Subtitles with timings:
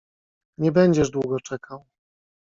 [0.57, 1.85] "Nie będziesz długo czekał."